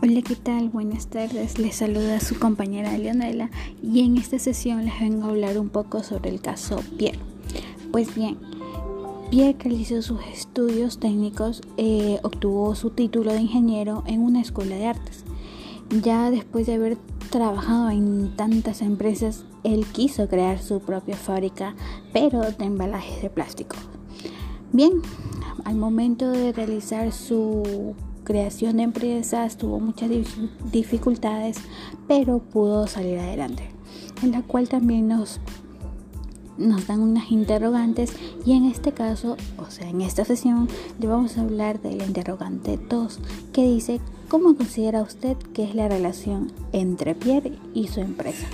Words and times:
Hola, 0.00 0.22
¿qué 0.22 0.36
tal? 0.36 0.68
Buenas 0.68 1.08
tardes. 1.08 1.58
Les 1.58 1.74
saluda 1.74 2.20
su 2.20 2.38
compañera 2.38 2.96
Leonela 2.96 3.50
y 3.82 4.04
en 4.04 4.16
esta 4.16 4.38
sesión 4.38 4.84
les 4.84 5.00
vengo 5.00 5.26
a 5.26 5.30
hablar 5.30 5.58
un 5.58 5.70
poco 5.70 6.04
sobre 6.04 6.30
el 6.30 6.40
caso 6.40 6.80
Pierre. 6.96 7.18
Pues 7.90 8.14
bien, 8.14 8.38
Pierre 9.28 9.56
realizó 9.58 10.00
sus 10.02 10.20
estudios 10.32 11.00
técnicos, 11.00 11.62
eh, 11.78 12.20
obtuvo 12.22 12.76
su 12.76 12.90
título 12.90 13.32
de 13.32 13.40
ingeniero 13.40 14.04
en 14.06 14.20
una 14.20 14.40
escuela 14.40 14.76
de 14.76 14.86
artes. 14.86 15.24
Ya 15.90 16.30
después 16.30 16.68
de 16.68 16.74
haber 16.74 16.96
trabajado 17.30 17.90
en 17.90 18.36
tantas 18.36 18.82
empresas, 18.82 19.46
él 19.64 19.84
quiso 19.84 20.28
crear 20.28 20.62
su 20.62 20.78
propia 20.78 21.16
fábrica, 21.16 21.74
pero 22.12 22.42
de 22.42 22.64
embalajes 22.64 23.20
de 23.20 23.30
plástico. 23.30 23.74
Bien, 24.72 24.92
al 25.64 25.74
momento 25.74 26.30
de 26.30 26.52
realizar 26.52 27.10
su 27.10 27.96
creación 28.28 28.76
de 28.76 28.82
empresas 28.82 29.56
tuvo 29.56 29.80
muchas 29.80 30.10
dificultades, 30.70 31.56
pero 32.06 32.40
pudo 32.40 32.86
salir 32.86 33.18
adelante, 33.18 33.70
en 34.22 34.32
la 34.32 34.42
cual 34.42 34.68
también 34.68 35.08
nos 35.08 35.40
nos 36.58 36.88
dan 36.88 37.00
unas 37.00 37.30
interrogantes 37.30 38.12
y 38.44 38.52
en 38.52 38.64
este 38.64 38.90
caso, 38.92 39.36
o 39.58 39.70
sea, 39.70 39.88
en 39.88 40.00
esta 40.00 40.24
sesión, 40.24 40.68
le 40.98 41.06
vamos 41.06 41.38
a 41.38 41.42
hablar 41.42 41.80
del 41.80 42.02
interrogante 42.02 42.78
2 42.90 43.20
que 43.52 43.62
dice, 43.62 44.00
¿cómo 44.28 44.56
considera 44.56 45.02
usted 45.02 45.36
que 45.54 45.62
es 45.62 45.74
la 45.76 45.88
relación 45.88 46.52
entre 46.72 47.14
Pierre 47.14 47.52
y 47.74 47.86
su 47.86 48.00
empresa? 48.00 48.46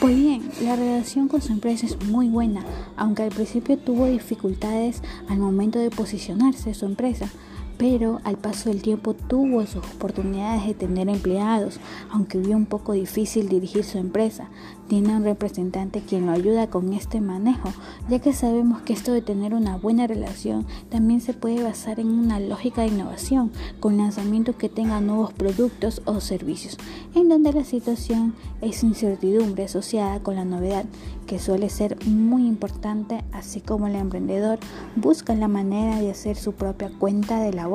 Pues 0.00 0.16
bien, 0.16 0.42
la 0.62 0.76
relación 0.76 1.28
con 1.28 1.40
su 1.40 1.52
empresa 1.52 1.86
es 1.86 2.04
muy 2.08 2.28
buena, 2.28 2.66
aunque 2.96 3.22
al 3.22 3.30
principio 3.30 3.78
tuvo 3.78 4.06
dificultades 4.06 5.02
al 5.28 5.38
momento 5.38 5.78
de 5.78 5.90
posicionarse 5.90 6.74
su 6.74 6.84
empresa, 6.84 7.30
pero 7.78 8.20
al 8.24 8.36
paso 8.36 8.68
del 8.70 8.82
tiempo 8.82 9.14
tuvo 9.14 9.66
sus 9.66 9.84
oportunidades 9.84 10.66
de 10.66 10.74
tener 10.74 11.08
empleados, 11.08 11.78
aunque 12.10 12.38
vio 12.38 12.56
un 12.56 12.66
poco 12.66 12.92
difícil 12.92 13.48
dirigir 13.48 13.84
su 13.84 13.98
empresa. 13.98 14.48
Tiene 14.88 15.14
un 15.16 15.24
representante 15.24 16.00
quien 16.00 16.26
lo 16.26 16.32
ayuda 16.32 16.70
con 16.70 16.92
este 16.92 17.20
manejo, 17.20 17.72
ya 18.08 18.18
que 18.20 18.32
sabemos 18.32 18.80
que 18.82 18.92
esto 18.92 19.12
de 19.12 19.20
tener 19.20 19.52
una 19.52 19.76
buena 19.76 20.06
relación 20.06 20.66
también 20.88 21.20
se 21.20 21.34
puede 21.34 21.62
basar 21.62 22.00
en 22.00 22.08
una 22.08 22.40
lógica 22.40 22.82
de 22.82 22.88
innovación, 22.88 23.50
con 23.80 23.98
lanzamiento 23.98 24.56
que 24.56 24.68
tenga 24.68 25.00
nuevos 25.00 25.32
productos 25.32 26.00
o 26.06 26.20
servicios, 26.20 26.78
en 27.14 27.28
donde 27.28 27.52
la 27.52 27.64
situación 27.64 28.34
es 28.60 28.82
incertidumbre 28.82 29.64
asociada 29.64 30.20
con 30.20 30.36
la 30.36 30.44
novedad, 30.44 30.86
que 31.26 31.40
suele 31.40 31.68
ser 31.68 31.98
muy 32.06 32.46
importante, 32.46 33.24
así 33.32 33.60
como 33.60 33.88
el 33.88 33.96
emprendedor 33.96 34.60
busca 34.94 35.34
la 35.34 35.48
manera 35.48 36.00
de 36.00 36.12
hacer 36.12 36.36
su 36.36 36.52
propia 36.52 36.90
cuenta 36.98 37.40
de 37.40 37.52
la 37.52 37.66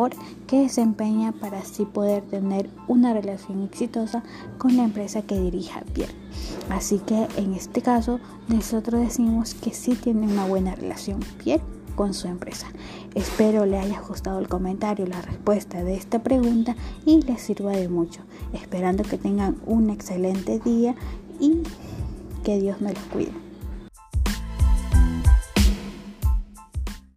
que 0.47 0.61
desempeña 0.61 1.33
para 1.33 1.59
así 1.59 1.85
poder 1.85 2.23
tener 2.23 2.69
una 2.87 3.13
relación 3.13 3.63
exitosa 3.63 4.23
con 4.57 4.77
la 4.77 4.83
empresa 4.83 5.21
que 5.21 5.39
dirija 5.39 5.81
Pierre. 5.93 6.13
Así 6.69 6.99
que 6.99 7.27
en 7.37 7.53
este 7.53 7.81
caso 7.81 8.19
nosotros 8.47 9.01
decimos 9.01 9.53
que 9.53 9.73
sí 9.73 9.95
tiene 9.95 10.31
una 10.31 10.45
buena 10.45 10.75
relación 10.75 11.19
Pierre 11.43 11.63
con 11.95 12.13
su 12.13 12.27
empresa. 12.27 12.67
Espero 13.15 13.65
le 13.65 13.77
haya 13.77 13.99
gustado 14.01 14.39
el 14.39 14.47
comentario, 14.47 15.05
la 15.05 15.21
respuesta 15.21 15.83
de 15.83 15.95
esta 15.95 16.23
pregunta 16.23 16.75
y 17.05 17.21
les 17.21 17.41
sirva 17.41 17.71
de 17.71 17.89
mucho. 17.89 18.21
Esperando 18.53 19.03
que 19.03 19.17
tengan 19.17 19.57
un 19.65 19.89
excelente 19.89 20.59
día 20.59 20.95
y 21.39 21.63
que 22.43 22.59
Dios 22.59 22.81
me 22.81 22.93
los 22.93 23.03
cuide. 23.03 23.40